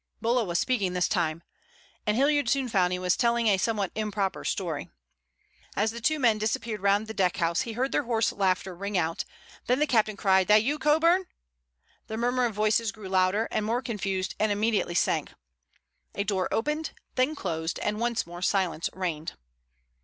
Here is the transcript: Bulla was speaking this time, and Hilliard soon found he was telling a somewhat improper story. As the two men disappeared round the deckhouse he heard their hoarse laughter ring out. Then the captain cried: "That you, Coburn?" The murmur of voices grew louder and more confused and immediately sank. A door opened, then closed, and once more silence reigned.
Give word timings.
Bulla 0.19 0.43
was 0.43 0.57
speaking 0.57 0.93
this 0.93 1.07
time, 1.07 1.43
and 2.07 2.17
Hilliard 2.17 2.49
soon 2.49 2.67
found 2.67 2.91
he 2.91 2.97
was 2.97 3.15
telling 3.15 3.45
a 3.45 3.59
somewhat 3.59 3.91
improper 3.93 4.43
story. 4.43 4.89
As 5.75 5.91
the 5.91 6.01
two 6.01 6.17
men 6.17 6.39
disappeared 6.39 6.81
round 6.81 7.05
the 7.05 7.13
deckhouse 7.13 7.61
he 7.65 7.73
heard 7.73 7.91
their 7.91 8.01
hoarse 8.05 8.31
laughter 8.31 8.75
ring 8.75 8.97
out. 8.97 9.25
Then 9.67 9.77
the 9.77 9.85
captain 9.85 10.17
cried: 10.17 10.47
"That 10.47 10.63
you, 10.63 10.79
Coburn?" 10.79 11.25
The 12.07 12.17
murmur 12.17 12.45
of 12.45 12.55
voices 12.55 12.91
grew 12.91 13.09
louder 13.09 13.47
and 13.51 13.63
more 13.63 13.83
confused 13.83 14.33
and 14.39 14.51
immediately 14.51 14.95
sank. 14.95 15.33
A 16.15 16.23
door 16.23 16.49
opened, 16.51 16.93
then 17.13 17.35
closed, 17.35 17.77
and 17.77 17.99
once 17.99 18.25
more 18.25 18.41
silence 18.41 18.89
reigned. 18.93 19.33